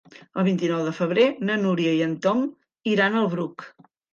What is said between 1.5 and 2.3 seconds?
Núria i en